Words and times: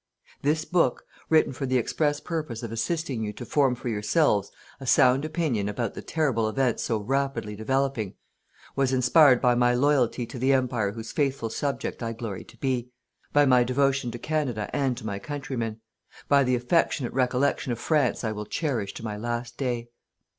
"This 0.41 0.65
book, 0.65 1.05
written 1.29 1.53
for 1.53 1.67
the 1.67 1.77
express 1.77 2.19
purpose 2.19 2.63
of 2.63 2.71
assisting 2.71 3.23
you 3.23 3.31
to 3.33 3.45
form 3.45 3.75
for 3.75 3.87
yourselves 3.87 4.51
a 4.79 4.87
sound 4.87 5.23
opinion 5.25 5.69
about 5.69 5.93
the 5.93 6.01
terrible 6.01 6.49
events 6.49 6.81
so 6.81 6.97
rapidly 6.97 7.55
developing, 7.55 8.15
was 8.75 8.93
inspired 8.93 9.39
by 9.39 9.53
my 9.53 9.75
loyalty 9.75 10.25
to 10.25 10.39
the 10.39 10.53
Empire 10.53 10.93
whose 10.93 11.11
faithful 11.11 11.51
subject 11.51 12.01
I 12.01 12.13
glory 12.13 12.43
to 12.45 12.57
be, 12.57 12.89
by 13.31 13.45
my 13.45 13.63
devotion 13.63 14.09
to 14.09 14.17
Canada 14.17 14.71
and 14.75 14.97
to 14.97 15.05
my 15.05 15.19
countrymen, 15.19 15.81
by 16.27 16.43
the 16.45 16.55
affectionate 16.55 17.13
recollection 17.13 17.71
of 17.71 17.77
France 17.77 18.23
I 18.23 18.31
will 18.31 18.47
cherish 18.47 18.95
to 18.95 19.03
my 19.03 19.17
last 19.17 19.55
day. 19.55 19.89